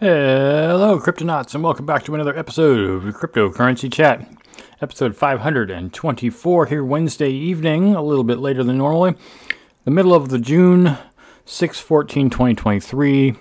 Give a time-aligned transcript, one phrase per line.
[0.00, 4.28] Hello, Cryptonauts, and welcome back to another episode of Cryptocurrency Chat.
[4.82, 9.14] Episode 524 here Wednesday evening, a little bit later than normally.
[9.84, 10.98] The middle of the June
[11.44, 13.36] 6 14 2023.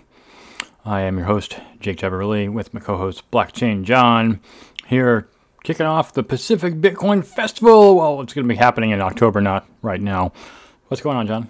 [0.86, 4.40] I am your host, Jake Jaboreli, with my co host, Blockchain John,
[4.86, 5.28] here
[5.64, 7.96] kicking off the Pacific Bitcoin Festival.
[7.96, 10.32] Well, it's going to be happening in October, not right now.
[10.88, 11.50] What's going on, John?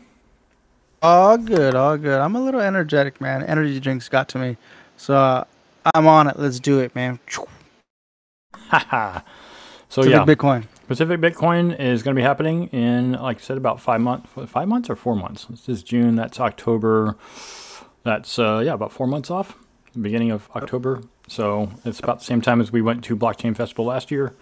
[1.01, 2.21] All good, all good.
[2.21, 3.43] I'm a little energetic, man.
[3.43, 4.55] Energy drinks got to me.
[5.04, 5.43] So uh,
[5.93, 6.39] I'm on it.
[6.39, 7.20] Let's do it, man.
[8.55, 9.20] Haha.
[9.89, 10.63] so Pacific yeah, Bitcoin.
[10.88, 14.30] Pacific Bitcoin is going to be happening in, like I said, about five months.
[14.47, 15.44] Five months or four months?
[15.49, 16.16] This is June.
[16.16, 17.17] That's October.
[18.03, 19.58] That's uh, yeah, about four months off.
[20.02, 21.02] Beginning of October.
[21.27, 24.33] So it's about the same time as we went to Blockchain Festival last year,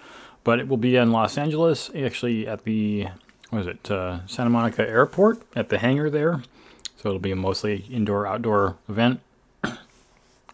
[0.43, 3.07] but it will be in Los Angeles, actually at the
[3.49, 6.43] what is it, uh, Santa Monica Airport at the hangar there.
[6.97, 9.21] So it'll be a mostly indoor outdoor event.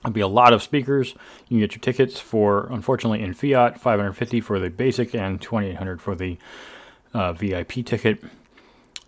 [0.08, 1.16] There'll be a lot of speakers.
[1.50, 6.02] You can get your tickets for, unfortunately, in fiat, 550 for the basic and 2800
[6.02, 6.38] for the
[7.14, 8.24] uh, VIP ticket.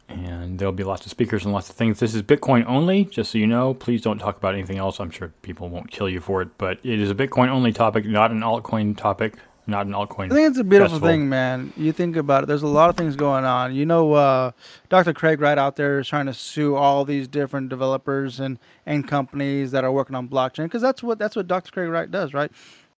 [0.10, 2.02] And there'll be lots of speakers and lots of things.
[2.02, 3.74] This is Bitcoin only, just so you know.
[3.74, 5.00] Please don't talk about anything else.
[5.00, 8.04] I'm sure people won't kill you for it, but it is a Bitcoin only topic,
[8.04, 9.36] not an altcoin topic,
[9.70, 10.32] not an altcoin.
[10.32, 11.08] I think it's a beautiful festival.
[11.08, 11.74] thing, man.
[11.78, 12.48] You think about it.
[12.48, 13.74] There's a lot of things going on.
[13.74, 14.52] You know, uh,
[14.90, 15.14] Dr.
[15.14, 19.72] Craig Wright out there is trying to sue all these different developers and, and companies
[19.72, 21.72] that are working on blockchain because that's what that's what Dr.
[21.72, 22.52] Craig Wright does, right?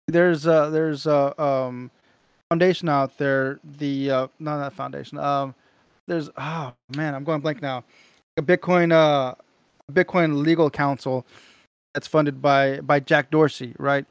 [0.07, 1.91] There's uh, there's a um,
[2.49, 3.61] foundation out there.
[3.65, 5.19] The uh, not that foundation.
[5.19, 5.55] Um,
[6.07, 7.85] there's oh man, I'm going blank now.
[8.37, 9.35] A Bitcoin uh,
[9.93, 11.27] Bitcoin legal counsel
[11.95, 14.05] that's funded by by Jack Dorsey, right?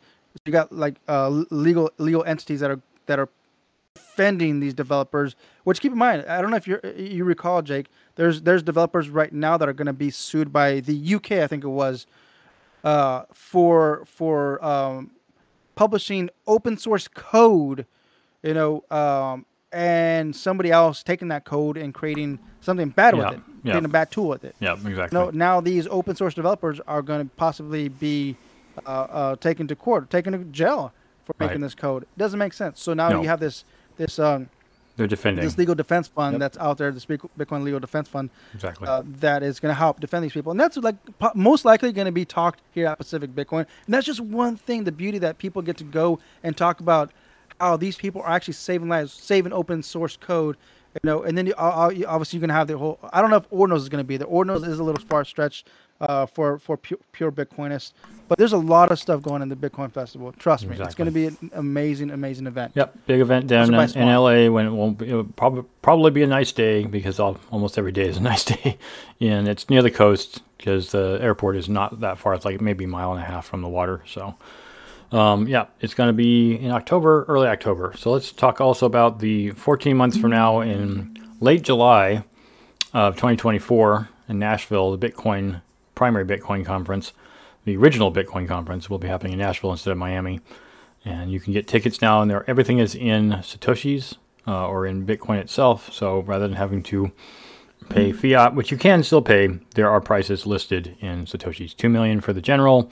[0.45, 3.30] You got like uh, legal legal entities that are that are
[3.95, 5.36] defending these developers.
[5.64, 7.88] Which keep in mind, I don't know if you you recall, Jake.
[8.16, 11.48] There's there's developers right now that are going to be sued by the UK, I
[11.48, 12.06] think it was,
[12.84, 15.12] uh, for for um,
[15.76, 17.86] publishing open source code,
[18.44, 23.33] you know, um, and somebody else taking that code and creating something bad Yeah, with
[23.38, 23.72] it, yeah.
[23.72, 24.55] creating a bad tool with it.
[24.60, 25.17] Yeah, exactly.
[25.17, 28.36] No, now these open source developers are going to possibly be
[28.85, 30.93] uh, uh, taken to court, taken to jail
[31.23, 31.61] for making Right.
[31.61, 32.03] this code.
[32.03, 32.81] It doesn't make sense.
[32.81, 33.21] So now No.
[33.21, 33.63] you have this
[33.97, 34.49] this um,
[34.95, 35.43] They're defending.
[35.43, 36.39] this legal defense fund Yep.
[36.39, 38.87] that's out there, this Bitcoin legal defense fund exactly.
[38.87, 40.95] uh, that is going to help defend these people, and that's like
[41.35, 43.65] most likely going to be talked here at Pacific Bitcoin.
[43.85, 44.86] And that's just one thing.
[44.86, 47.11] The beauty that people get to go and talk about
[47.59, 50.55] how these people are actually saving lives, saving open source code.
[50.95, 52.97] You know, and then you, uh, uh, obviously you're going to have the whole.
[53.13, 54.27] I don't know if Ordinals is going to be there.
[54.27, 55.67] Ordinals is a little far stretched
[56.02, 57.93] uh, for for pure, pure Bitcoinists,
[58.27, 60.32] but there's a lot of stuff going in the Bitcoin Festival.
[60.33, 62.73] Trust me, it's going to be an amazing, amazing event.
[62.76, 64.08] Yep, big event down in, in.
[64.08, 67.77] LA when it won't be, it'll probably probably be a nice day because all, almost
[67.77, 68.77] every day is a nice day,
[69.20, 72.33] and it's near the coast because the airport is not that far.
[72.33, 74.02] It's like maybe a mile and a half from the water.
[74.05, 74.36] So,
[75.11, 77.93] um, yeah, it's going to be in October, early October.
[77.98, 82.23] So let's talk also about the 14 months from now in late July
[82.93, 85.61] of 2024 in Nashville, the Bitcoin
[85.99, 87.11] primary Bitcoin conference,
[87.65, 90.39] the original Bitcoin conference will be happening in Nashville instead of Miami.
[91.04, 94.15] And you can get tickets now and there everything is in satoshis
[94.48, 95.92] uh, or in bitcoin itself.
[95.92, 97.11] So rather than having to
[97.89, 101.76] pay fiat which you can still pay there are prices listed in satoshis.
[101.76, 102.89] 2 million for the general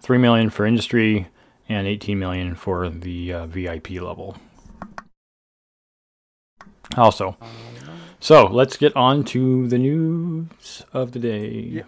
[0.00, 1.28] 3 million for industry
[1.68, 4.36] and 18 million for the uh, vip level.
[6.96, 7.36] Also
[8.18, 11.84] so let's get on to the news of the day.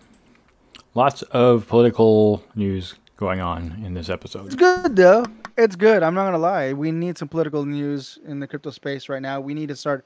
[0.94, 4.46] Lots of political news going on in this episode.
[4.46, 5.24] It's good though.
[5.56, 6.02] It's good.
[6.02, 6.72] I'm not gonna lie.
[6.72, 9.40] We need some political news in the crypto space right now.
[9.40, 10.04] We need to start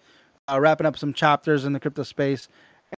[0.50, 2.48] uh, wrapping up some chapters in the crypto space,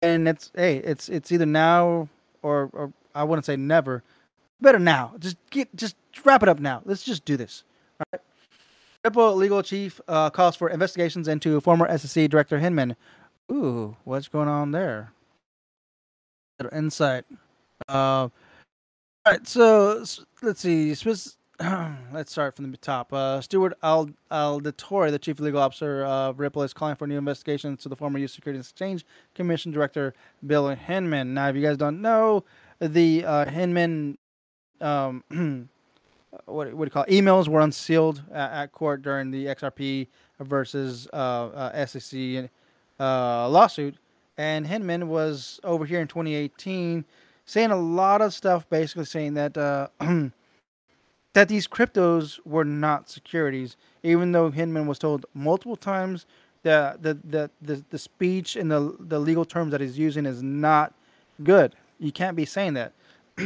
[0.03, 2.09] and it's hey, it's it's either now
[2.43, 4.03] or or I wouldn't say never.
[4.60, 5.15] Better now.
[5.19, 6.82] Just get just wrap it up now.
[6.84, 7.65] Let's just do this.
[8.00, 8.22] All right.
[9.04, 12.97] Ripple legal chief uh, calls for investigations into former SEC director Hinman.
[13.50, 15.12] Ooh, what's going on there?
[16.59, 17.25] Little insight.
[17.88, 18.28] Uh,
[19.28, 20.04] all right, so
[20.43, 20.95] let's see.
[20.95, 21.36] Swiss,
[22.12, 23.12] let's start from the top.
[23.12, 27.83] Uh, Stuart Al Alderoty, the chief legal officer of Ripple, is calling for new investigations
[27.83, 28.33] to the former U.S.
[28.33, 29.04] Securities Exchange
[29.34, 30.15] Commission director
[30.47, 31.34] Bill Hinman.
[31.34, 32.45] Now, if you guys don't know,
[32.78, 34.18] the uh, Hinman,
[34.80, 35.24] um,
[36.45, 37.10] what, what do you call it?
[37.10, 40.09] emails were unsealed at, at court during the XRP
[40.41, 42.51] versus uh, uh, SEC
[43.01, 43.97] uh, lawsuit,
[44.36, 47.04] and Hinman was over here in 2018
[47.48, 49.89] saying a lot of stuff, basically saying that uh,
[51.33, 56.27] that these cryptos were not securities, even though Hinman was told multiple times
[56.62, 60.42] that the the, the, the speech and the the legal terms that he's using is
[60.42, 60.92] not
[61.42, 61.74] good.
[61.98, 62.92] You can't be saying that.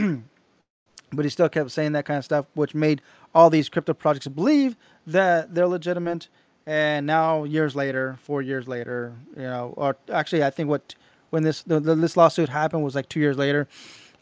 [1.12, 3.02] but he still kept saying that kind of stuff, which made
[3.34, 4.76] all these crypto projects believe
[5.06, 6.28] that they're legitimate.
[6.66, 10.94] And now, years later, four years later, you know, or actually, I think what
[11.32, 13.66] when this the, this lawsuit happened was like two years later,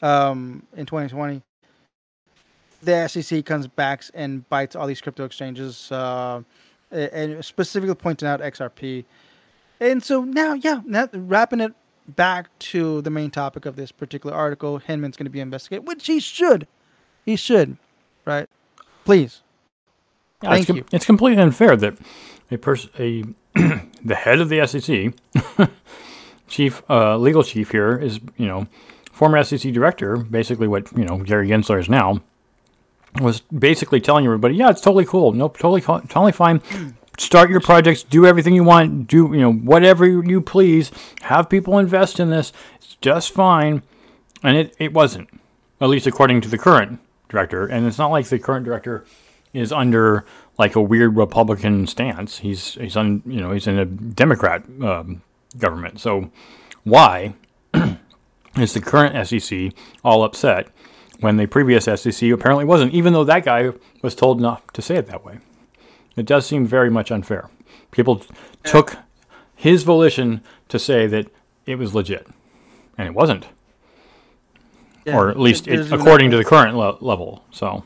[0.01, 1.43] um, in 2020.
[2.83, 6.43] The SEC comes back and bites all these crypto exchanges, uh,
[6.91, 9.05] and specifically pointing out XRP.
[9.81, 11.75] And so now, yeah, now wrapping it
[12.07, 16.07] back to the main topic of this particular article, Hinman's going to be investigated, which
[16.07, 16.67] he should.
[17.25, 17.77] He should,
[18.25, 18.49] right?
[19.05, 19.43] Please.
[20.43, 20.83] Yeah, Thank it's you.
[20.83, 21.99] Com- it's completely unfair that
[22.51, 23.25] a person, a
[24.05, 25.69] the head of the SEC,
[26.51, 28.67] chief uh, legal chief here is you know
[29.13, 32.21] former SEC director, basically what you know Gary Gensler is now,
[33.21, 36.61] was basically telling everybody, yeah, it's totally cool, no, totally, totally fine.
[37.19, 40.91] Start your projects, do everything you want, do you know whatever you please,
[41.23, 42.53] have people invest in this.
[42.77, 43.83] It's just fine,
[44.43, 45.29] and it it wasn't,
[45.81, 46.99] at least according to the current
[47.29, 47.67] director.
[47.67, 49.05] And it's not like the current director
[49.53, 50.25] is under
[50.59, 52.39] like a weird Republican stance.
[52.39, 55.23] He's he's on you know he's in a Democrat um,
[55.59, 56.01] government.
[56.01, 56.31] So
[56.85, 57.35] why
[58.57, 59.73] is the current SEC
[60.05, 60.69] all upset
[61.21, 64.97] when the previous SEC apparently wasn't, even though that guy was told not to say
[64.97, 65.39] it that way?
[66.17, 67.49] It does seem very much unfair.
[67.91, 68.23] People
[68.65, 68.97] took
[69.55, 71.27] his volition to say that
[71.67, 72.27] it was legit,
[72.97, 73.47] and it wasn't.
[75.05, 77.45] Yeah, or at least it, according to the current le- level.
[77.51, 77.85] So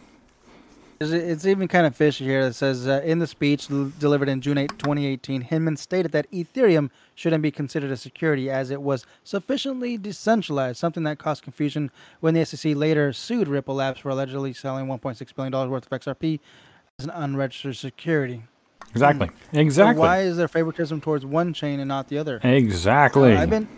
[1.01, 2.43] it's even kind of fishy here.
[2.43, 6.91] It says uh, in the speech delivered in June 8, 2018, Hinman stated that Ethereum
[7.15, 12.35] shouldn't be considered a security as it was sufficiently decentralized, something that caused confusion when
[12.35, 16.41] the SEC later sued Ripple Labs for allegedly selling 1.6 billion dollars worth of XRP
[16.99, 18.43] as an unregistered security.
[18.91, 19.31] Exactly.
[19.53, 19.97] Exactly.
[19.97, 22.41] So why is there favoritism towards one chain and not the other?
[22.43, 23.35] Exactly.
[23.35, 23.69] Uh, I've been,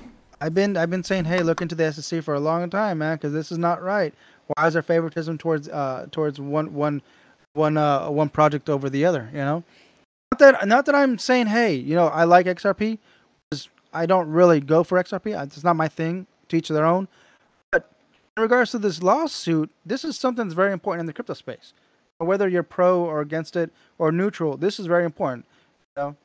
[0.40, 3.16] I've been, I've been saying, hey, look into the SEC for a long time, man,
[3.16, 4.12] because this is not right.
[4.48, 7.02] Why is there favoritism towards uh towards one one
[7.54, 9.28] one uh one project over the other?
[9.32, 9.64] You know,
[10.32, 12.98] not that not that I'm saying hey, you know, I like XRP.
[13.93, 15.43] I don't really go for XRP.
[15.44, 16.26] It's not my thing.
[16.48, 17.08] Teach their own.
[17.72, 17.90] But
[18.37, 21.72] in regards to this lawsuit, this is something that's very important in the crypto space.
[22.19, 25.46] Whether you're pro or against it or neutral, this is very important.
[25.96, 26.16] You know,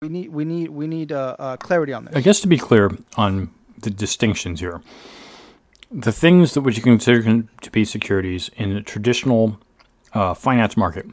[0.00, 2.16] we need we need we need uh, uh, clarity on this.
[2.16, 4.80] I guess to be clear on the distinctions here
[5.92, 9.58] the things that which you consider to be securities in the traditional
[10.14, 11.06] uh, finance market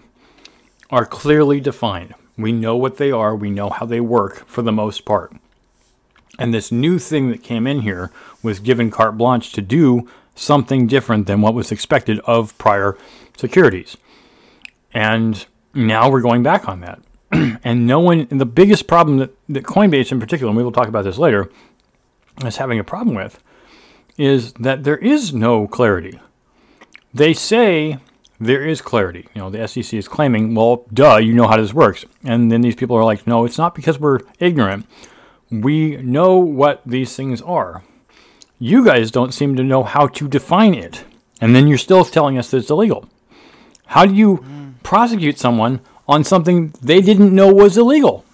[0.89, 2.13] are clearly defined.
[2.37, 5.35] We know what they are, we know how they work for the most part.
[6.37, 8.11] And this new thing that came in here
[8.41, 12.97] was given carte blanche to do something different than what was expected of prior
[13.35, 13.97] securities.
[14.93, 17.01] And now we're going back on that.
[17.63, 20.71] and no one, and the biggest problem that, that Coinbase in particular, and we will
[20.71, 21.51] talk about this later,
[22.45, 23.43] is having a problem with
[24.19, 26.19] is that there is no clarity.
[27.13, 27.99] They say
[28.37, 29.29] there is clarity.
[29.33, 32.03] You know, the SEC is claiming, well, duh, you know how this works.
[32.25, 34.85] And then these people are like, no, it's not because we're ignorant.
[35.49, 37.81] We know what these things are.
[38.59, 41.05] You guys don't seem to know how to define it.
[41.39, 43.07] And then you're still telling us that it's illegal.
[43.85, 44.43] How do you
[44.83, 45.79] prosecute someone
[46.09, 48.25] on something they didn't know was illegal?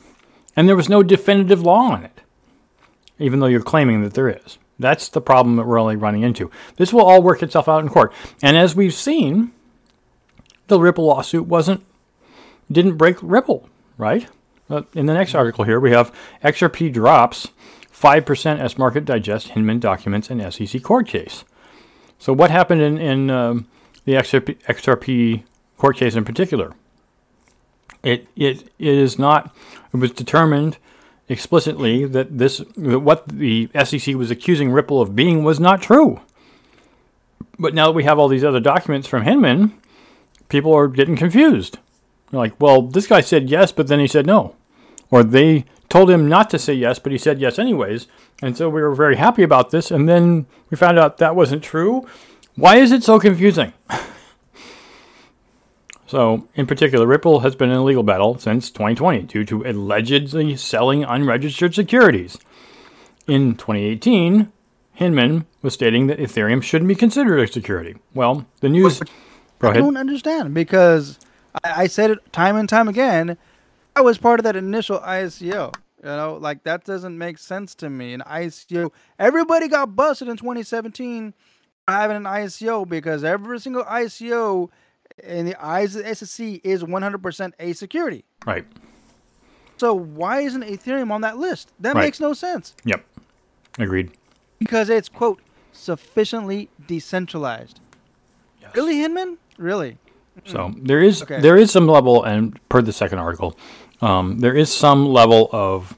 [0.56, 2.22] And there was no definitive law on it,
[3.20, 4.58] even though you're claiming that there is.
[4.78, 6.52] That's the problem that we're only running into.
[6.76, 8.14] This will all work itself out in court.
[8.44, 9.52] And as we've seen,
[10.68, 11.86] the Ripple lawsuit wasn't
[12.72, 14.28] didn't break Ripple, right?
[14.70, 16.12] Uh, in the next article here, we have
[16.44, 17.50] XRP drops
[17.94, 21.46] 5% as market digest Hinman documents and SEC court case.
[22.18, 23.68] So what happened in, in um,
[24.06, 25.44] the XRP, XRP
[25.78, 26.74] court case in particular?
[28.04, 29.56] It, it, it is not,
[29.94, 30.78] it was determined
[31.28, 36.22] explicitly that this that what the SEC was accusing Ripple of being was not true.
[37.58, 39.74] But now that we have all these other documents from Hinman,
[40.50, 41.80] people are getting confused.
[42.30, 44.56] They're like, well, this guy said yes, but then he said no.
[45.10, 48.08] Or they told him not to say yes, but he said yes anyways.
[48.42, 49.92] And so we were very happy about this.
[49.92, 52.06] And then we found out that wasn't true.
[52.56, 53.74] Why is it so confusing?
[56.08, 60.56] So, in particular, Ripple has been in a legal battle since 2020 due to allegedly
[60.56, 62.38] selling unregistered securities.
[63.28, 64.52] In 2018,
[64.94, 67.96] Hinman was stating that Ethereum shouldn't be considered a security.
[68.14, 69.02] Well, the news.
[69.62, 71.18] I don't understand because
[71.64, 73.38] I, I said it time and time again.
[73.96, 75.74] I was part of that initial ICO.
[76.04, 78.14] You know, like that doesn't make sense to me.
[78.14, 81.34] An ICO, everybody got busted in 2017
[81.88, 84.70] having an ICO because every single ICO
[85.24, 88.26] in the eyes of the SEC is 100% a security.
[88.46, 88.66] Right.
[89.78, 91.72] So why isn't Ethereum on that list?
[91.80, 92.04] That right.
[92.04, 92.76] makes no sense.
[92.86, 93.04] Yep.
[93.78, 94.12] Agreed.
[94.60, 95.42] Because it's quote
[95.74, 97.82] sufficiently decentralized.
[98.62, 98.72] Yes.
[98.76, 99.38] Really, Hinman?
[99.58, 99.98] Really?
[100.46, 101.40] So there is Okay.
[101.40, 103.58] there is some level, and per the second article,
[104.02, 105.98] um, there is some level of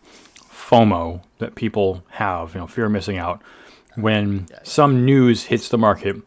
[0.51, 3.41] FOMO that people have, you know, fear of missing out,
[3.95, 6.17] when some news hits the market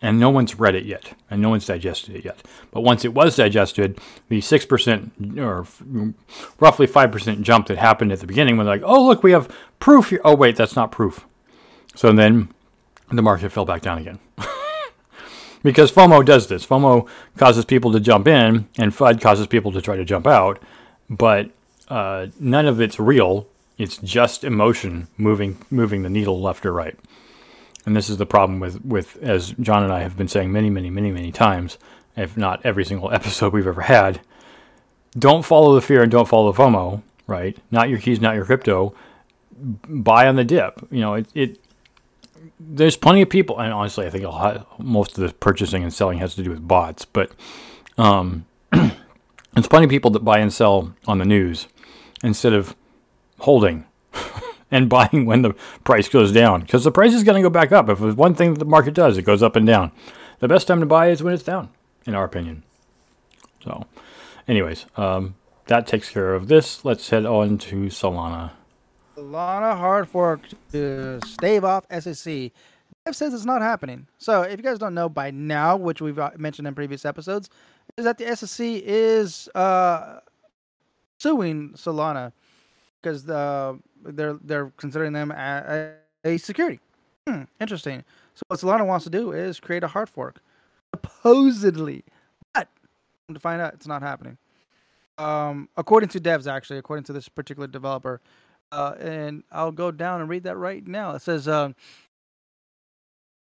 [0.00, 2.42] and no one's read it yet and no one's digested it yet.
[2.70, 5.66] But once it was digested, the six percent or
[6.60, 9.54] roughly five percent jump that happened at the beginning was like, oh look, we have
[9.80, 10.20] proof here.
[10.24, 11.26] Oh wait, that's not proof.
[11.94, 12.48] So then
[13.10, 14.18] the market fell back down again.
[15.62, 16.64] because FOMO does this.
[16.64, 20.62] FOMO causes people to jump in, and FUD causes people to try to jump out.
[21.10, 21.50] But
[21.88, 23.46] uh, none of it's real.
[23.78, 26.96] It's just emotion moving moving the needle left or right.
[27.88, 30.68] And this is the problem with, with as John and I have been saying many,
[30.68, 31.78] many, many, many times,
[32.18, 34.20] if not every single episode we've ever had.
[35.18, 37.56] Don't follow the fear and don't follow the FOMO, right?
[37.70, 38.94] Not your keys, not your crypto.
[39.56, 40.86] Buy on the dip.
[40.90, 41.60] You know, it, it
[42.60, 45.90] there's plenty of people, and honestly, I think a lot, most of the purchasing and
[45.90, 47.06] selling has to do with bots.
[47.06, 47.32] But
[47.96, 51.68] um, there's plenty of people that buy and sell on the news
[52.22, 52.76] instead of
[53.38, 53.86] holding
[54.70, 57.72] and buying when the price goes down, because the price is going to go back
[57.72, 57.88] up.
[57.88, 59.92] If there's one thing that the market does, it goes up and down.
[60.40, 61.70] The best time to buy is when it's down,
[62.06, 62.62] in our opinion.
[63.64, 63.86] So,
[64.46, 65.34] anyways, um,
[65.66, 66.84] that takes care of this.
[66.84, 68.52] Let's head on to Solana.
[69.16, 72.52] Solana hard fork to stave off SEC.
[73.04, 74.06] Dev says it's not happening.
[74.18, 77.50] So if you guys don't know by now, which we've uh, mentioned in previous episodes,
[77.96, 80.20] is that the SEC is uh,
[81.18, 82.32] suing Solana
[83.00, 83.78] because the
[84.16, 86.80] they're they're considering them a, a, security.
[87.26, 88.04] Hmm, interesting.
[88.34, 90.40] So what Solana wants to do is create a hard fork,
[90.94, 92.04] supposedly,
[92.54, 92.68] but
[93.32, 94.38] to find out, it's not happening.
[95.18, 98.20] Um, according to devs, actually, according to this particular developer,
[98.70, 101.14] uh, and I'll go down and read that right now.
[101.14, 101.74] It says, "What's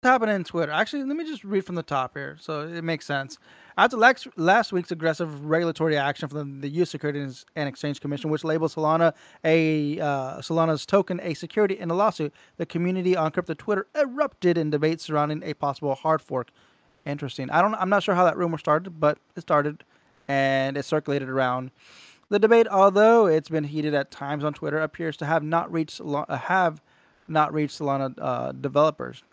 [0.05, 3.05] happening in Twitter?" Actually, let me just read from the top here, so it makes
[3.05, 3.37] sense.
[3.77, 6.89] After last, last week's aggressive regulatory action from the U.S.
[6.89, 11.93] Securities and Exchange Commission, which labels Solana a uh, Solana's token a security in a
[11.93, 16.51] lawsuit, the community on crypto Twitter erupted in debate surrounding a possible hard fork.
[17.05, 17.49] Interesting.
[17.49, 17.75] I don't.
[17.75, 19.83] I'm not sure how that rumor started, but it started,
[20.27, 21.71] and it circulated around.
[22.29, 26.01] The debate, although it's been heated at times on Twitter, appears to have not reached
[26.29, 26.81] have
[27.27, 29.23] not reached Solana uh, developers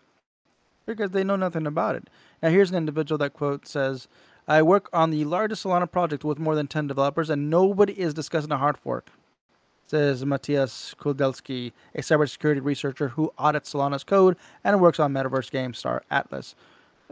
[0.85, 2.09] because they know nothing about it.
[2.41, 4.07] Now, here's an individual that quote says,
[4.47, 8.13] "I work on the largest Solana project with more than 10 developers, and nobody is
[8.13, 9.09] discussing a hard fork."
[9.87, 15.73] Says Matthias Kudelski, a cybersecurity researcher who audits Solana's code and works on Metaverse game
[15.73, 16.55] Star Atlas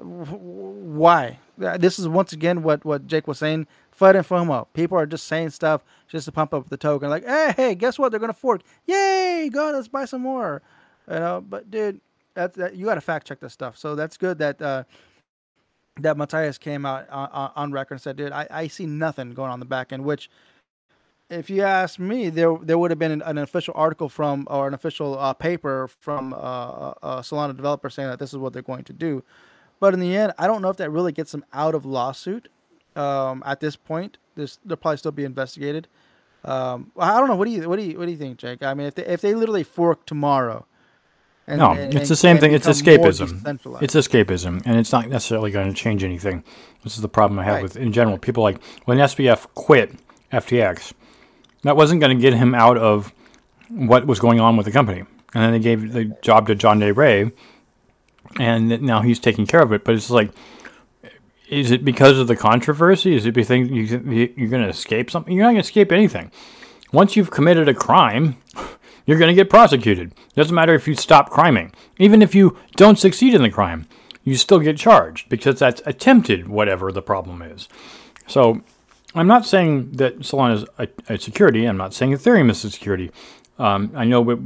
[0.02, 1.40] why?
[1.62, 3.68] Uh, This is once again what what Jake was saying.
[3.98, 4.68] FUD and FOMO.
[4.74, 7.10] People are just saying stuff just to pump up the token.
[7.10, 8.12] Like, hey, hey, guess what?
[8.12, 8.62] They're gonna fork.
[8.86, 9.50] Yay!
[9.52, 10.62] Go, let's buy some more.
[11.08, 12.02] You know, but dude,
[12.34, 13.78] that's that you got to fact check this stuff.
[13.78, 14.84] So that's good that uh,
[16.00, 19.52] that Matthias came out on, on- record and said, dude, I, I see nothing going
[19.52, 20.06] on the back end.
[20.06, 20.30] Which,
[21.30, 24.68] if you ask me, there there would have been an, an official article from or
[24.68, 28.54] an official uh, paper from uh, a a Solana developer saying that this is what
[28.54, 29.24] they're going to do.
[29.80, 32.50] But in the end, I don't know if that really gets them out of lawsuit.
[32.96, 35.88] Um, at this point, this they'll probably still be investigated.
[36.44, 37.36] Um, I don't know.
[37.36, 38.64] What do you what do you what do you think, Jake?
[38.64, 40.66] I mean, if they if they literally fork tomorrow,
[41.48, 42.54] and, No, and- it's the same thing.
[42.54, 43.82] It's escapism.
[43.82, 46.44] It's escapism, and it's not necessarily going to change anything.
[46.84, 47.64] This is the problem I have Right.
[47.64, 49.94] with, in general, people like when SBF quit
[50.32, 50.94] FTX,
[51.64, 53.14] that wasn't going to get him out of
[53.70, 55.04] what was going on with the company.
[55.34, 57.32] And then they gave the job to John Day Ray,
[58.40, 59.84] and now he's taking care of it.
[59.84, 60.32] But it's like,
[61.50, 63.16] is it because of the controversy?
[63.16, 63.84] Is it because you,
[64.36, 65.34] you're going to escape something?
[65.34, 66.32] You're not going to escape anything.
[66.94, 68.38] Once you've committed a crime,
[69.06, 70.14] you're going to get prosecuted.
[70.36, 71.74] Doesn't matter if you stop criming.
[71.98, 73.88] Even if you don't succeed in the crime,
[74.24, 77.68] you still get charged because that's attempted whatever the problem is.
[78.28, 78.62] So
[79.16, 81.66] I'm not saying that Solana is a, a security.
[81.66, 83.12] I'm not saying Ethereum is a security.
[83.60, 84.40] Um, I know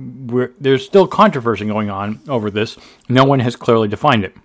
[0.60, 2.78] there's still controversy going on over this.
[3.08, 4.36] No one has clearly defined it.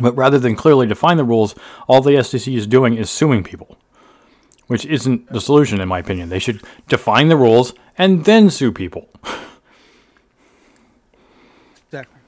[0.00, 1.54] But rather than clearly define the rules,
[1.88, 3.76] all the SEC is doing is suing people,
[4.70, 6.28] which isn't the solution, in my opinion.
[6.28, 9.08] They should define the rules and then sue people.
[11.86, 12.20] exactly.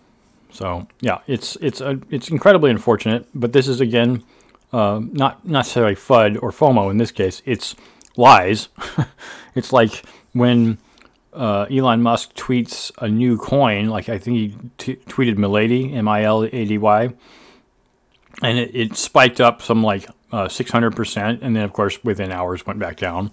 [0.50, 4.24] So yeah, it's it's a, it's incredibly unfortunate, but this is again
[4.72, 7.42] uh, not necessarily FUD or FOMO in this case.
[7.44, 7.76] It's
[8.16, 8.70] lies.
[9.54, 10.78] it's like when
[11.32, 16.08] uh, Elon Musk tweets a new coin, like I think he t- tweeted Milady, M
[16.08, 17.14] I L A D Y,
[18.42, 22.66] and it, it spiked up some like uh, 600%, and then of course within hours
[22.66, 23.30] went back down.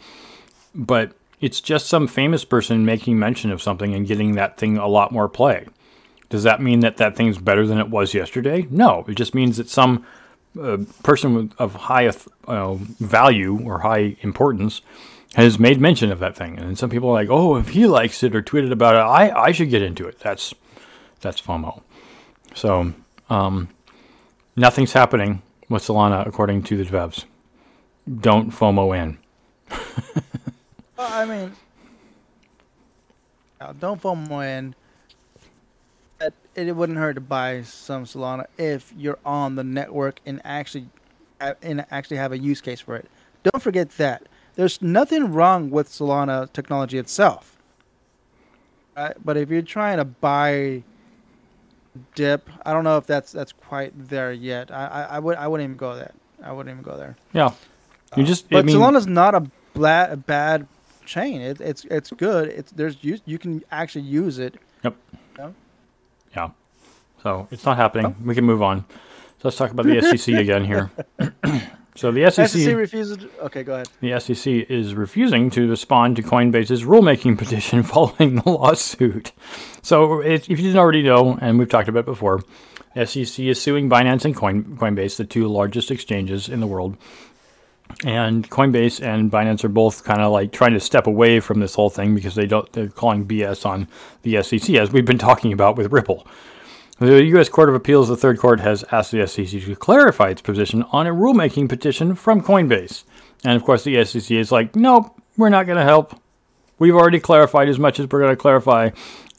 [0.75, 4.87] But it's just some famous person making mention of something and getting that thing a
[4.87, 5.65] lot more play.
[6.29, 8.67] Does that mean that that thing's better than it was yesterday?
[8.69, 10.05] No, it just means that some
[10.59, 12.11] a person of high
[12.47, 14.81] uh, value or high importance
[15.35, 18.23] has made mention of that thing, and some people are like, "Oh, if he likes
[18.23, 20.53] it or tweeted about it, I I should get into it." That's
[21.21, 21.81] that's FOMO.
[22.55, 22.93] So
[23.29, 23.69] um,
[24.59, 27.25] nothing's happening with Solana according to the devs.
[28.19, 29.17] Don't FOMO in.
[30.97, 31.53] well, I mean,
[33.79, 34.75] don't FOMO in.
[36.21, 40.89] It, it wouldn't hurt to buy some Solana if you're on the network and actually
[41.39, 43.09] and actually have a use case for it.
[43.43, 44.23] Don't forget that
[44.55, 47.55] there's nothing wrong with Solana technology itself.
[49.23, 50.83] But if you're trying to buy
[52.15, 54.71] dip, I don't know if that's that's quite there yet.
[54.71, 56.13] I I, I would I wouldn't even go there.
[56.43, 57.15] I wouldn't even go there.
[57.33, 57.51] Yeah,
[58.15, 58.45] you just.
[58.45, 59.41] Uh, but I mean, Solana's not a,
[59.73, 60.67] bla- a bad
[61.05, 61.41] chain.
[61.41, 62.49] It, it's it's good.
[62.49, 64.55] It's there's you you can actually use it.
[64.83, 64.95] Yep.
[66.35, 66.49] Yeah.
[67.23, 68.05] So it's not happening.
[68.07, 68.15] Oh.
[68.23, 68.85] We can move on.
[69.41, 70.91] So let's talk about the SEC again here.
[71.99, 73.17] so the SEC, SEC refuses.
[73.41, 73.89] Okay, go ahead.
[73.99, 79.33] The SEC is refusing to respond to Coinbase's rulemaking petition following the lawsuit.
[79.81, 82.41] So if you didn't already know, and we've talked about it before,
[82.95, 86.95] SEC is suing Binance and Coin, Coinbase, the two largest exchanges in the world.
[88.05, 91.75] And Coinbase and Binance are both kind of like trying to step away from this
[91.75, 93.89] whole thing because they don't they're calling BS on
[94.21, 96.25] the SEC as we've been talking about with Ripple.
[96.99, 97.47] The U.S.
[97.47, 101.07] Court of Appeals, the third court, has asked the SEC to clarify its position on
[101.07, 103.05] a rulemaking petition from Coinbase.
[103.45, 106.21] And of course, the SEC is like, nope, we're not going to help.
[106.77, 108.89] We've already clarified as much as we're going to clarify.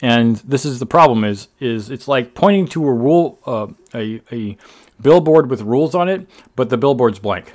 [0.01, 4.23] And this is the problem: is is it's like pointing to a rule, uh, a
[4.33, 4.57] a
[5.03, 6.27] billboard with rules on it,
[6.57, 7.53] but the billboard's blank.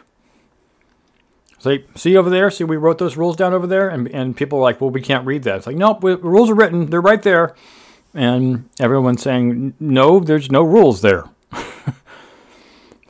[1.57, 4.59] So see over there, see we wrote those rules down over there, and and people
[4.59, 5.57] are like, well, we can't read that.
[5.57, 7.55] It's like, nope, the rules are written, they're right there
[8.15, 11.25] and everyone's saying no there's no rules there.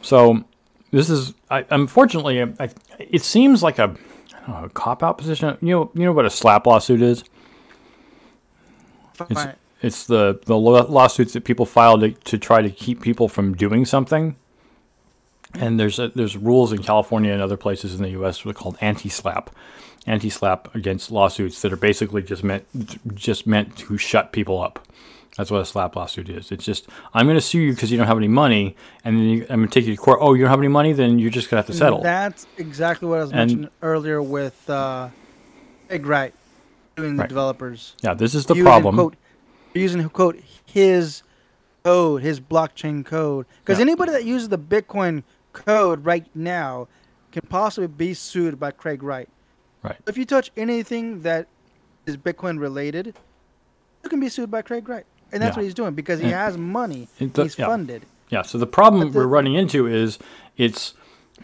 [0.05, 0.43] So
[0.91, 2.69] this is I, unfortunately I,
[2.99, 3.95] it seems like a,
[4.47, 5.57] know, a cop out position.
[5.61, 7.23] You know you know what a slap lawsuit is?
[9.19, 9.39] It's,
[9.81, 13.83] it's the the lawsuits that people file to, to try to keep people from doing
[13.83, 14.35] something.
[15.55, 18.43] And there's a, there's rules in California and other places in the U.S.
[18.43, 19.49] that are called anti-slap,
[20.07, 22.65] anti-slap against lawsuits that are basically just meant
[23.15, 24.87] just meant to shut people up.
[25.37, 26.51] That's what a slap lawsuit is.
[26.51, 29.25] It's just I'm going to sue you because you don't have any money, and then
[29.25, 30.19] you, I'm going to take you to court.
[30.21, 32.01] Oh, you don't have any money, then you're just going to have to settle.
[32.01, 35.09] That's exactly what I was and, mentioning earlier with uh,
[35.89, 36.33] Craig Wright
[36.95, 37.29] doing the right.
[37.29, 37.95] developers.
[38.01, 38.95] Yeah, this is the using, problem.
[38.95, 39.15] Quote,
[39.73, 41.23] using quote his
[41.83, 43.83] code, his blockchain code, because yeah.
[43.83, 46.87] anybody that uses the Bitcoin code right now
[47.31, 49.27] can possibly be sued by Craig Wright.
[49.85, 49.97] Right.
[50.07, 51.47] If you touch anything that
[52.05, 53.15] is Bitcoin related,
[54.03, 55.59] you can be sued by Craig Wright and that's yeah.
[55.59, 57.07] what he's doing because he and has money.
[57.19, 57.67] The, he's yeah.
[57.67, 58.05] funded.
[58.29, 58.41] Yeah.
[58.43, 60.17] So the problem the, we're running into is
[60.57, 60.93] it's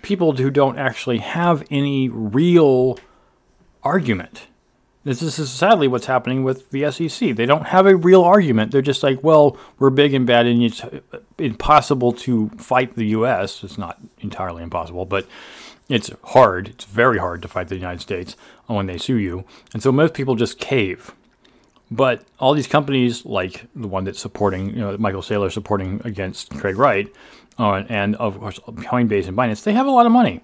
[0.01, 2.97] people who don't actually have any real
[3.83, 4.47] argument.
[5.03, 7.35] This is sadly what's happening with the SEC.
[7.35, 8.71] They don't have a real argument.
[8.71, 10.83] They're just like, well, we're big and bad, and it's
[11.39, 13.63] impossible to fight the U.S.
[13.63, 15.27] It's not entirely impossible, but
[15.91, 16.69] it's hard.
[16.69, 19.43] It's very hard to fight the United States when they sue you.
[19.73, 21.13] And so most people just cave.
[21.91, 26.51] But all these companies, like the one that's supporting, you know, Michael Saylor supporting against
[26.51, 27.13] Craig Wright,
[27.59, 30.41] uh, and of course Coinbase and Binance, they have a lot of money,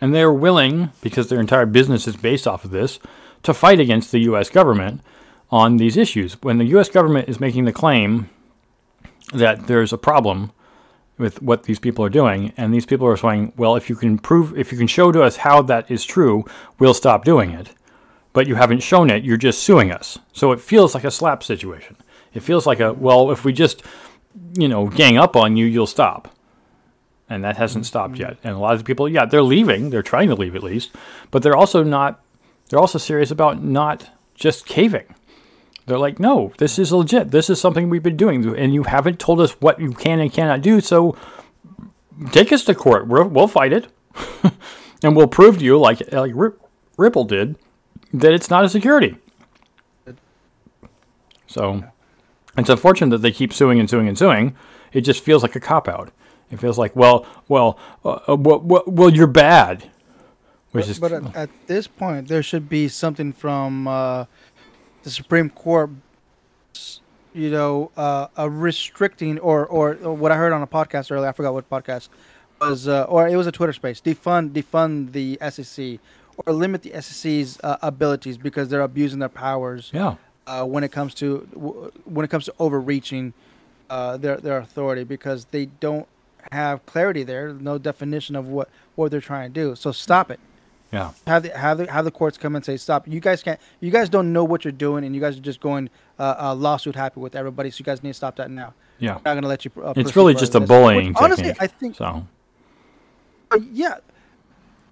[0.00, 3.00] and they're willing because their entire business is based off of this
[3.42, 4.48] to fight against the U.S.
[4.48, 5.00] government
[5.50, 6.40] on these issues.
[6.42, 6.88] When the U.S.
[6.88, 8.30] government is making the claim
[9.32, 10.52] that there's a problem
[11.20, 14.18] with what these people are doing, and these people are saying, "Well, if you can
[14.18, 16.44] prove, if you can show to us how that is true,
[16.78, 17.70] we'll stop doing it."
[18.32, 20.18] but you haven't shown it, you're just suing us.
[20.32, 21.96] So it feels like a slap situation.
[22.32, 23.82] It feels like a, well, if we just,
[24.56, 26.34] you know, gang up on you, you'll stop.
[27.28, 28.38] And that hasn't stopped yet.
[28.42, 29.90] And a lot of the people, yeah, they're leaving.
[29.90, 30.90] They're trying to leave at least.
[31.30, 32.22] But they're also not,
[32.68, 35.14] they're also serious about not just caving.
[35.90, 37.32] They're like, no, this is legit.
[37.32, 38.56] This is something we've been doing.
[38.56, 40.80] And you haven't told us what you can and cannot do.
[40.80, 41.16] So
[42.30, 43.08] take us to court.
[43.08, 43.88] we will fight it.
[45.02, 46.32] and we'll prove to you, like, like
[46.96, 47.56] Ripple did,
[48.14, 49.16] that it's not a security.
[51.48, 51.82] So
[52.56, 54.54] it's unfortunate that they keep suing and suing and suing.
[54.92, 56.12] It just feels like a cop out.
[56.52, 59.90] It feels like, well, well, uh, uh, well, well, well, you're bad.
[60.70, 64.26] Which but, is, but at, at, this point, there should be something from uh,
[65.02, 65.90] the Supreme Court,
[67.34, 71.28] you know, uh, a restricting or, or, or what I heard on a podcast earlier.
[71.28, 72.08] I forgot what podcast
[72.60, 74.00] was, uh, or it was a Twitter space.
[74.00, 76.00] Defund, defund the SEC
[76.46, 79.90] or limit the SEC's uh, abilities because they're abusing their powers.
[79.92, 80.16] Yeah.
[80.46, 81.38] Uh, when it comes to
[82.04, 83.34] when it comes to overreaching
[83.88, 86.08] uh, their their authority because they don't
[86.50, 89.76] have clarity there, no definition of what what they're trying to do.
[89.76, 90.40] So stop it.
[90.92, 91.12] Yeah.
[91.26, 93.06] Have the have the have the courts come and say stop.
[93.06, 93.60] You guys can't.
[93.78, 96.54] You guys don't know what you're doing, and you guys are just going uh, uh,
[96.54, 97.70] lawsuit happy with everybody.
[97.70, 98.74] So you guys need to stop that now.
[98.98, 99.14] Yeah.
[99.16, 99.70] I'm not gonna let you.
[99.82, 100.68] Uh, It's really just a this.
[100.68, 101.54] Which, bullying honestly.
[101.60, 102.26] I think So
[103.72, 103.98] yeah.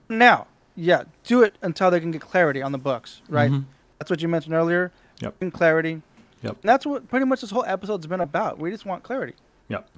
[0.08, 3.50] Now, yeah, do it until they can get clarity on the books, right?
[3.50, 3.64] Mhm.
[3.98, 4.92] That's what you mentioned earlier.
[5.20, 5.52] Yep.
[5.52, 6.02] Clarity.
[6.42, 6.52] Yep.
[6.52, 8.58] And that's what pretty much this whole episode's been about.
[8.58, 9.34] We just want clarity.
[9.68, 9.88] Yep.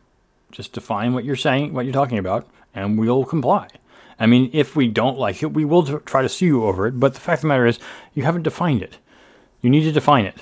[0.51, 3.69] Just define what you're saying, what you're talking about, and we'll comply.
[4.21, 7.01] I mean, if we don't like it, we will try to sue you over it.
[7.01, 7.79] But the fact of the matter is,
[8.15, 8.99] you haven't defined it.
[9.63, 10.37] You need to define it.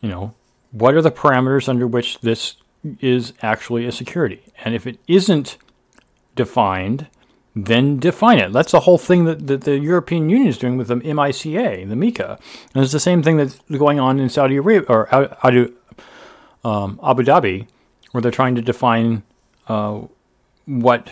[0.00, 0.34] You know,
[0.72, 2.56] what are the parameters under which this
[3.00, 4.42] is actually a security?
[4.64, 5.56] And if it isn't
[6.34, 7.06] defined,
[7.54, 8.52] then define it.
[8.52, 11.96] That's the whole thing that, that the European Union is doing with the MICA, the
[11.96, 12.38] MICA.
[12.74, 15.12] And it's the same thing that's going on in Saudi Arabia or
[15.44, 15.72] Abu,
[16.64, 17.68] um, Abu Dhabi,
[18.10, 19.22] where they're trying to define
[19.68, 20.00] uh,
[20.66, 21.10] what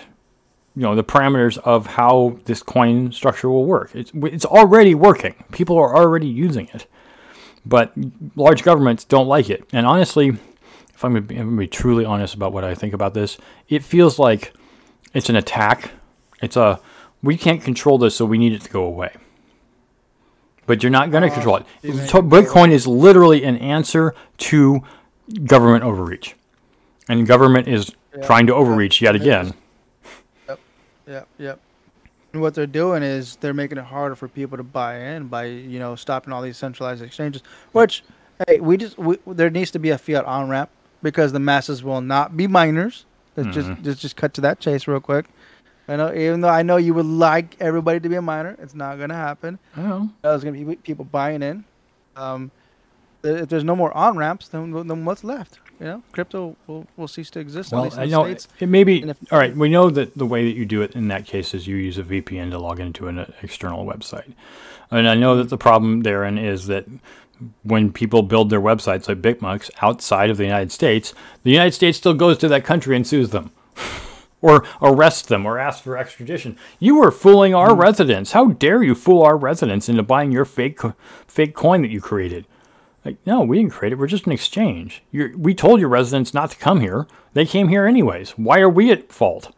[0.79, 3.91] you know the parameters of how this coin structure will work.
[3.95, 5.35] It's it's already working.
[5.51, 6.87] People are already using it,
[7.67, 7.93] but
[8.37, 9.64] large governments don't like it.
[9.73, 10.29] And honestly,
[10.95, 13.12] if I'm going to be, I'm gonna be truly honest about what I think about
[13.12, 13.38] this,
[13.69, 14.53] it feels like
[15.14, 15.91] it's an attack.
[16.41, 16.79] It's a
[17.25, 19.11] we can't control this, so we need it to go away.
[20.67, 21.64] But you're not going to control it.
[21.83, 24.83] Bitcoin is literally an answer to
[25.45, 26.37] government overreach,
[27.09, 28.23] and government is Yeah.
[28.27, 29.55] trying to overreach yet again.
[31.09, 31.61] Yep, yep.
[32.33, 35.47] And what they're doing is they're making it harder for people to buy in by
[35.47, 37.42] you know stopping all these centralized exchanges.
[37.73, 38.05] Which,
[38.47, 40.71] hey, we just we, there needs to be a fiat on ramp
[41.03, 43.07] because the masses will not be miners.
[43.37, 45.27] Let's just let's just cut to that chase real quick.
[45.90, 48.75] I know, even though I know you would like everybody to be a miner, it's
[48.75, 49.59] not gonna happen.
[49.77, 51.64] Oh, There's gonna be people buying in.
[52.14, 52.51] Um,
[53.23, 55.61] if there's no more on ramps, then then what's left?
[55.81, 57.73] You know, crypto will, will cease to exist.
[57.73, 58.49] well, I know States.
[58.59, 59.57] it may be if- all right.
[59.57, 61.99] We know that the way that you do it in that case is you use
[61.99, 64.33] a VPN to log into an uh, external website,
[64.91, 66.87] and I know that the problem therein is that
[67.62, 71.14] when people build their websites like BitMEX outside of the United States,
[71.45, 73.53] the United States still goes to that country and sues them.
[74.41, 76.57] Or arrests them, or asks for extradition.
[76.79, 78.31] You are fooling our residents.
[78.31, 80.79] How dare you fool our residents into buying your fake,
[81.27, 82.47] fake coin that you created?
[83.04, 83.98] Like, no, we didn't create it.
[83.98, 85.02] We're just an exchange.
[85.11, 87.06] You're, we told your residents not to come here.
[87.32, 88.32] They came here anyways.
[88.32, 89.54] Why are we at fault?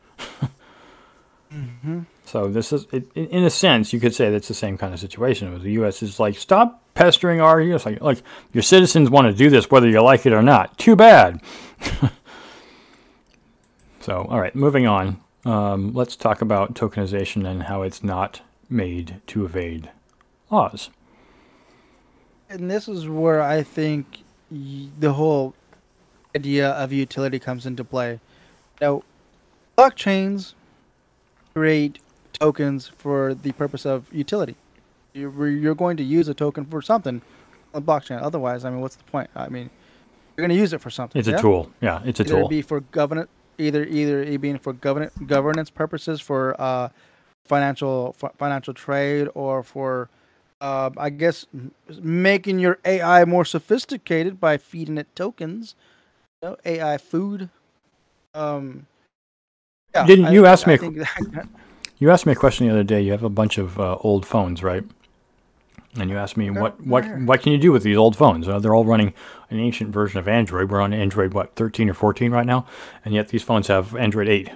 [2.30, 4.94] So this is, it, in in a sense, you could say that's the same kind
[4.94, 5.50] of situation.
[5.50, 6.00] Where the U.S.
[6.00, 7.84] is like, stop pestering our U.S.
[7.84, 8.22] Like, like
[8.52, 10.78] your citizens want to do this whether you like it or not.
[10.78, 11.42] Too bad.
[14.00, 15.20] so, all right, moving on.
[15.44, 19.90] Um, let's talk about tokenization and how it's not made to evade
[20.50, 20.88] laws.
[22.50, 25.54] And this is where I think y- the whole
[26.36, 28.20] idea of utility comes into play.
[28.80, 29.02] Now,
[29.78, 30.54] blockchains
[31.54, 31.98] create
[32.32, 34.56] tokens for the purpose of utility.
[35.12, 37.22] You're, you're going to use a token for something
[37.74, 38.22] on blockchain.
[38.22, 39.30] Otherwise, I mean, what's the point?
[39.34, 39.70] I mean,
[40.36, 41.18] you're going to use it for something.
[41.18, 41.70] It's a tool.
[41.80, 42.48] Yeah, it's a either tool.
[42.48, 46.88] be for governance, either either it being for governance governance purposes for uh,
[47.44, 50.08] financial fi- financial trade or for
[50.60, 51.46] uh, I guess
[52.02, 55.74] making your AI more sophisticated by feeding it tokens,
[56.42, 57.48] you know, AI food.
[58.34, 58.86] Um,
[59.94, 60.90] yeah, Didn't I you think- ask me I a
[61.36, 61.48] that-
[61.98, 63.02] You asked me a question the other day.
[63.02, 64.84] You have a bunch of uh, old phones, right?
[65.98, 68.48] And you asked me what what what can you do with these old phones?
[68.48, 69.12] Uh, they're all running
[69.50, 70.70] an ancient version of Android.
[70.70, 72.64] We're on Android what 13 or 14 right now,
[73.04, 74.50] and yet these phones have Android 8.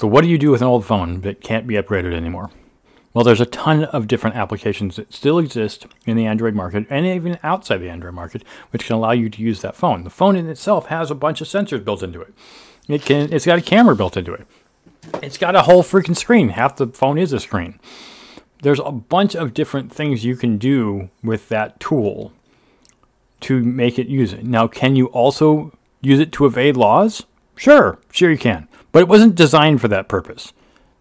[0.00, 2.50] So what do you do with an old phone that can't be upgraded anymore?
[3.14, 7.06] Well, there's a ton of different applications that still exist in the Android market and
[7.06, 10.02] even outside the Android market, which can allow you to use that phone.
[10.02, 12.34] The phone in itself has a bunch of sensors built into it.
[12.88, 14.48] It can it's got a camera built into it.
[15.22, 16.48] It's got a whole freaking screen.
[16.50, 17.78] Half the phone is a screen.
[18.62, 22.32] There's a bunch of different things you can do with that tool
[23.42, 24.44] to make it use it.
[24.44, 27.24] Now, can you also use it to evade laws?
[27.56, 28.66] Sure, sure you can.
[28.90, 30.52] But it wasn't designed for that purpose.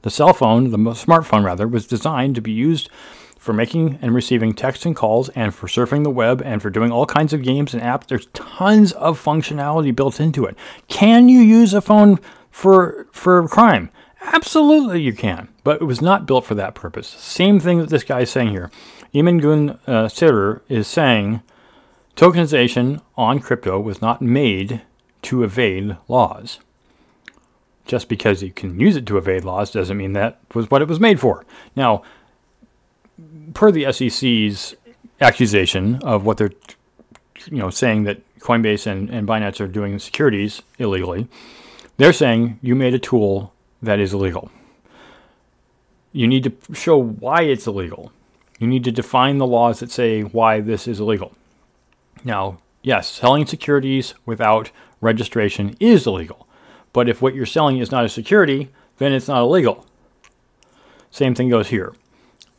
[0.04, 2.90] The cell phone, the smartphone rather, was designed to be used
[3.38, 6.92] for making and receiving texts and calls and for surfing the web and for doing
[6.92, 8.08] all kinds of games and apps.
[8.08, 10.56] There's tons of functionality built into it.
[10.88, 12.20] Can you use a phone
[12.52, 13.90] for for crime?
[14.22, 15.50] Absolutely you can.
[15.64, 17.08] But it was not built for that purpose.
[17.08, 18.72] Same thing that this guy is saying here.
[19.14, 21.42] Emin Gün uh, Sirer is saying
[22.16, 24.82] tokenization on crypto was not made
[25.24, 26.60] to evade laws.
[27.86, 30.88] Just because you can use it to evade laws doesn't mean that was what it
[30.88, 31.46] was made for.
[31.76, 32.04] Now,
[33.54, 34.76] per the SEC's
[35.20, 36.52] accusation of what they're,
[37.48, 41.28] you know, saying that Coinbase and, and Binance are doing securities illegally,
[41.98, 44.50] they're saying you made a tool that is illegal.
[46.12, 48.12] You need to show why it's illegal.
[48.60, 51.34] You need to define the laws that say why this is illegal.
[52.24, 56.43] Now, yes, selling securities without registration is illegal.
[56.94, 59.86] But if what you're selling is not a security, then it's not illegal.
[61.12, 61.94] Same thing goes here.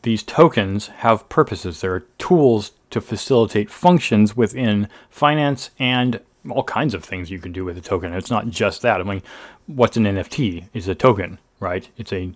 [0.02, 1.80] These tokens have purposes.
[1.80, 6.20] They're tools to facilitate functions within finance and
[6.50, 8.12] all kinds of things you can do with a token.
[8.12, 9.00] It's not just that.
[9.00, 9.22] I mean,
[9.66, 10.68] what's an NFT?
[10.74, 11.88] Is a token, right?
[11.96, 12.32] It's a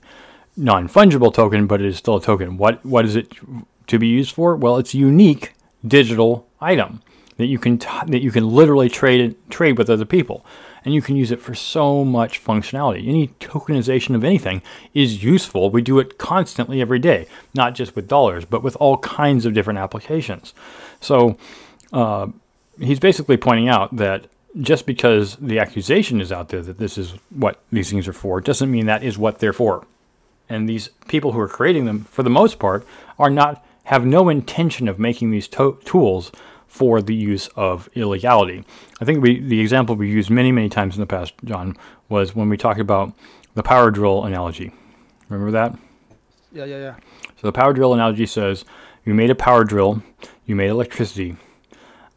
[0.56, 2.56] non-fungible token, but it is still a token.
[2.56, 3.32] What what is it
[3.88, 4.56] to be used for?
[4.56, 5.52] Well, it's a unique
[5.86, 7.02] digital item
[7.36, 10.44] that you can that you can literally trade trade with other people
[10.88, 13.06] and you can use it for so much functionality.
[13.06, 14.62] Any tokenization of anything
[14.94, 15.68] is useful.
[15.68, 19.52] We do it constantly every day, not just with dollars, but with all kinds of
[19.52, 20.54] different applications.
[21.02, 21.36] So
[21.92, 22.28] uh,
[22.80, 24.28] he's basically pointing out that
[24.62, 28.40] just because the accusation is out there that this is what these things are for,
[28.40, 29.86] doesn't mean that is what they're for.
[30.48, 32.86] And these people who are creating them, for the most part,
[33.18, 36.32] are not have no intention of making these to- tools
[36.68, 38.64] for the use of illegality.
[39.00, 41.76] I think we, the example we used many, many times in the past, John,
[42.08, 43.12] was when we talked about
[43.54, 44.72] the power drill analogy.
[45.28, 45.76] Remember that?
[46.52, 46.94] Yeah, yeah, yeah.
[47.40, 48.64] So the power drill analogy says
[49.04, 50.02] you made a power drill,
[50.46, 51.36] you made electricity,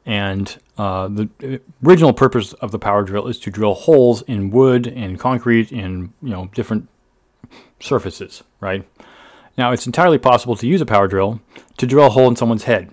[0.06, 4.88] and uh, the original purpose of the power drill is to drill holes in wood
[4.88, 6.88] and concrete and you know different
[7.80, 8.88] surfaces, right?
[9.58, 11.42] Now it's entirely possible to use a power drill
[11.78, 12.92] to drill a hole in someone's head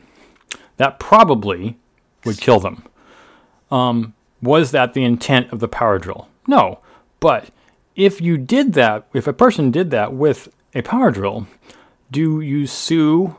[0.79, 1.77] that probably
[2.25, 2.83] would kill them.
[3.71, 6.29] Um, was that the intent of the power drill?
[6.47, 6.81] No.
[7.21, 7.51] But
[7.95, 11.47] if you did that, if a person did that with a power drill,
[12.11, 13.37] do you sue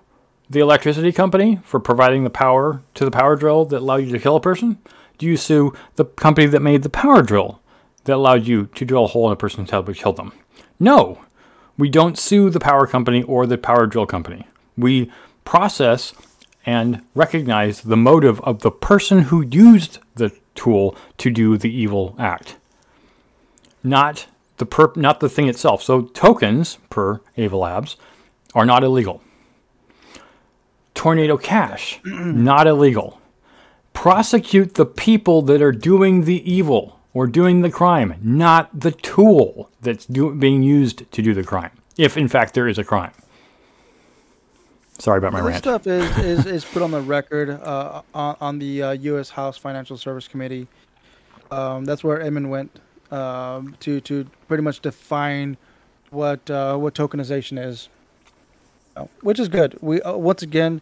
[0.49, 4.19] the electricity company for providing the power to the power drill that allowed you to
[4.19, 4.77] kill a person?
[5.17, 7.61] Do you sue the company that made the power drill
[8.03, 10.33] that allowed you to drill a hole in a person's head but kill them?
[10.79, 11.23] No.
[11.77, 14.45] We don't sue the power company or the power drill company.
[14.77, 15.11] We
[15.45, 16.13] process
[16.65, 22.15] and recognize the motive of the person who used the tool to do the evil
[22.19, 22.57] act,
[23.83, 25.81] not the perp, not the thing itself.
[25.81, 27.97] So tokens, per Ava Labs,
[28.53, 29.21] are not illegal.
[30.93, 33.19] Tornado Cash, not illegal.
[33.93, 39.69] Prosecute the people that are doing the evil or doing the crime, not the tool
[39.81, 43.11] that's do, being used to do the crime, if in fact there is a crime.
[44.99, 45.63] Sorry about my This rant.
[45.63, 49.29] stuff is, is, is put on the record uh, on, on the uh, U.S.
[49.29, 50.67] House Financial Service Committee.
[51.51, 52.79] Um, that's where Emin went
[53.11, 55.57] um, to to pretty much define
[56.11, 57.89] what uh, what tokenization is,
[58.95, 59.77] Uh, which is good.
[59.81, 60.81] We uh, once again,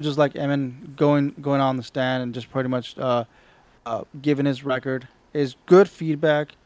[0.00, 3.24] just like Emin going going on the stand and just pretty much uh,
[3.86, 6.56] uh, giving his record is good feedback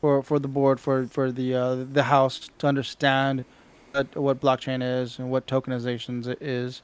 [0.00, 3.44] for, for the board for for the uh, the House to understand
[3.92, 6.82] what, what blockchain is and what tokenizations is.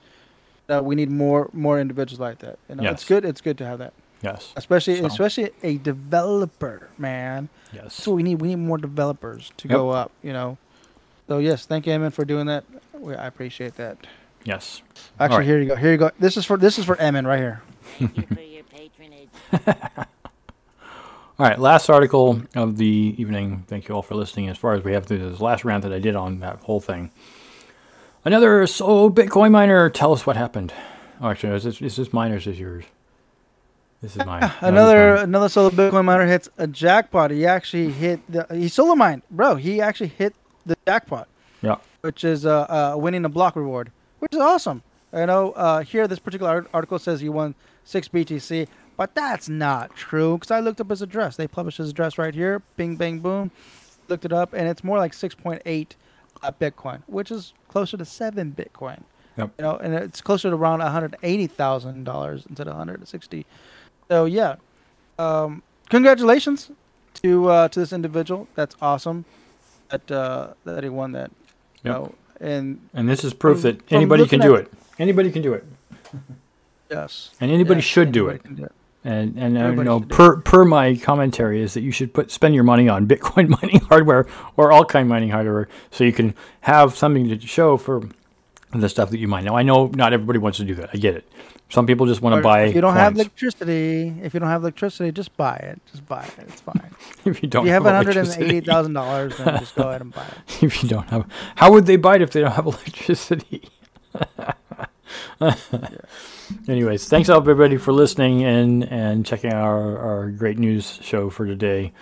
[0.69, 2.59] Uh, we need more more individuals like that.
[2.69, 2.93] You know, Yes.
[2.95, 3.25] it's good.
[3.25, 4.53] It's good to have that, Yes.
[4.57, 7.49] especially So- especially a developer, man.
[7.73, 7.85] Yes.
[7.85, 8.41] That's what we need.
[8.41, 9.77] We need more developers to Yep.
[9.77, 10.13] go up.
[10.23, 10.59] You know.
[11.27, 12.65] So yes, thank you, Emin, for doing that.
[12.93, 14.07] We, I appreciate that.
[14.45, 14.83] Yes.
[15.19, 15.47] Actually, right.
[15.47, 15.77] here you go.
[15.77, 16.11] Here you go.
[16.19, 17.63] This is for this is for Emin right here.
[17.99, 20.09] Thank you for your patronage.
[21.41, 23.63] All right, last article of the evening.
[23.69, 24.49] Thank you all for listening.
[24.49, 26.81] As far as we have to this last rant that I did on that whole
[26.81, 27.13] thing.
[28.25, 29.89] Another solo Bitcoin miner.
[29.89, 30.73] Tell us what happened.
[31.21, 32.85] Oh, actually, is this, is this mine or is this yours?
[34.03, 34.41] This is mine.
[34.41, 37.31] No, Another another solo Bitcoin miner hits a jackpot.
[37.31, 39.55] He actually hit the he solo mined, bro.
[39.55, 40.35] He actually hit
[40.67, 41.29] the jackpot,
[41.63, 41.77] Yeah.
[42.01, 44.83] which is uh, uh winning a block reward, which is awesome.
[45.13, 48.67] You know, uh, here this particular article says he won six BTC,
[48.99, 51.37] but that's not true because I looked up his address.
[51.37, 52.61] They published his address right here.
[52.77, 53.51] Bing, bang, boom.
[54.09, 55.97] Looked it up, and it's more like six point eight
[56.43, 59.03] uh, Bitcoin, which is closer to seven Bitcoin.
[59.39, 59.53] Yep.
[59.59, 62.87] You know, and it's closer to around one hundred eighty thousand dollars instead of one
[62.89, 63.47] hundred sixty.
[64.09, 64.57] So yeah,
[65.19, 66.71] um, congratulations
[67.23, 68.49] to uh, to this individual.
[68.57, 69.25] That's awesome
[69.91, 71.31] that uh, that he won that.
[71.85, 71.95] You Yep.
[71.95, 74.73] know, and And this is proof from- that anybody can do at- it.
[74.99, 75.65] Anybody can do it.
[76.91, 78.43] yes, And anybody yes, should do it.
[78.57, 78.73] do it.
[79.05, 82.13] And and uh, you Everybody know, do per per my commentary is that you should
[82.13, 86.13] put spend your money on Bitcoin mining hardware or all kind mining hardware, so you
[86.13, 88.03] can have something to show for
[88.73, 89.45] the stuff that you mine.
[89.45, 90.91] Now I know not everybody wants to do that.
[90.93, 91.31] I get it.
[91.71, 92.63] Some people just want to buy.
[92.63, 95.81] if you don't have electricity, if you don't have electricity, just buy it.
[95.91, 96.33] Just buy it.
[96.49, 96.91] It's fine.
[97.25, 99.89] if you don't if you have one hundred and eighty thousand dollars, then just go
[99.89, 100.63] ahead and buy it.
[100.63, 103.69] if you don't have, how would they buy it if they don't have electricity?
[106.69, 111.47] Anyways, thanks everybody for listening and and checking out our, our great news show for
[111.47, 111.93] today.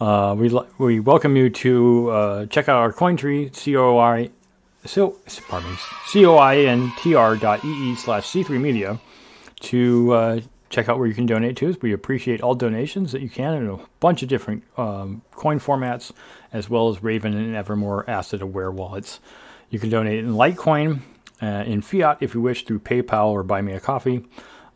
[0.00, 4.30] Uh, we we welcome you to uh, check out our CoinTree, C O I,
[4.84, 5.16] so
[5.48, 9.00] pardon me, C O I N T R dot E E slash C three Media
[9.60, 11.76] to uh, check out where you can donate to us.
[11.80, 16.12] We appreciate all donations that you can in a bunch of different um, coin formats,
[16.52, 19.20] as well as Raven and Evrmore asset aware wallets.
[19.70, 21.00] You can donate in Litecoin,
[21.42, 24.24] uh, in fiat if you wish, through PayPal or Buy Me a Coffee.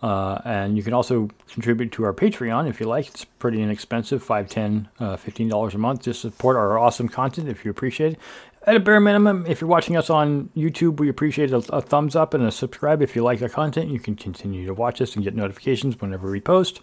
[0.03, 3.09] Uh, and you can also contribute to our Patreon if you like.
[3.09, 6.03] It's pretty inexpensive, $5, 10 uh, $15 a month.
[6.03, 8.19] Just support our awesome content if you appreciate it.
[8.67, 12.15] At a bare minimum, if you're watching us on YouTube, we appreciate a, a thumbs
[12.15, 13.01] up and a subscribe.
[13.01, 16.31] If you like our content, you can continue to watch us and get notifications whenever
[16.31, 16.81] we post.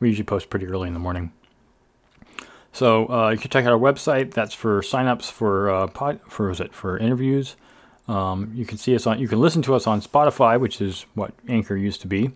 [0.00, 1.32] We usually post pretty early in the morning.
[2.72, 4.34] So uh, you can check out our website.
[4.34, 7.54] That's for signups for uh, pod, for is it for interviews.
[8.08, 9.18] Um, you can see us on.
[9.18, 12.32] You can listen to us on Spotify, which is what Anchor used to be,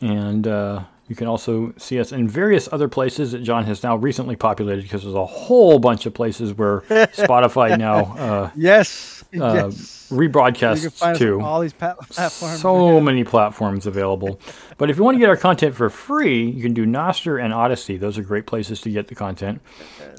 [0.00, 3.96] and uh, you can also see us in various other places that John has now
[3.96, 6.80] recently populated because there's a whole bunch of places where
[7.12, 9.22] Spotify now uh, Yes.
[9.34, 10.08] uh, yes.
[10.10, 11.40] Rebroadcasts to.
[11.40, 12.60] all these platforms.
[12.60, 14.40] So many platforms available.
[14.78, 17.52] But if you want to get our content for free, you can do Nostr and
[17.52, 17.96] Odysee.
[17.98, 19.60] Those are great places to get the content.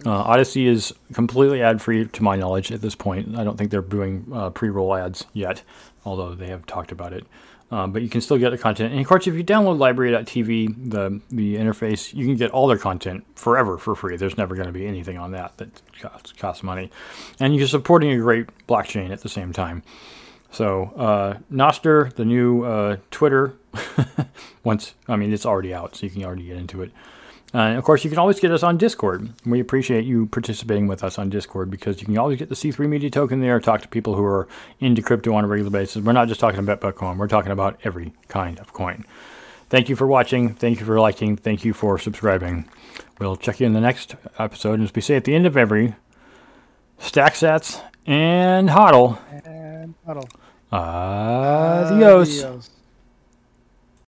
[0.05, 3.37] Uh, Odysee is completely ad free, to my knowledge, at this point.
[3.37, 5.63] I don't think they're doing uh, pre roll ads yet,
[6.05, 7.25] although they have talked about it.
[7.69, 8.93] Um, but you can still get the content.
[8.93, 12.77] And of course, if you download lbry.tv, the, the interface, you can get all their
[12.77, 14.15] content forever for free.
[14.15, 16.89] There's never going to be anything on that that costs, costs money.
[17.41, 19.83] And you're supporting a great blockchain at the same time.
[20.49, 23.55] So, uh, Nostr, the new uh, Twitter,
[24.63, 26.91] once, I mean, it's already out, so you can already get into it.
[27.53, 29.29] Uh, and of course, you can always get us on Discord.
[29.45, 32.87] We appreciate you participating with us on Discord because you can always get the C3
[32.89, 34.47] Media token there, talk to people who are
[34.79, 36.03] into crypto on a regular basis.
[36.03, 39.05] We're not just talking about Bitcoin, we're talking about every kind of coin.
[39.69, 40.53] Thank you for watching.
[40.53, 41.35] Thank you for liking.
[41.35, 42.69] Thank you for subscribing.
[43.19, 44.75] We'll check you in the next episode.
[44.75, 45.95] And as we say at the end of every,
[46.99, 49.19] stack sats and hodl.
[49.45, 50.29] And huddle.
[50.71, 52.43] Adios.
[52.43, 52.76] Adios.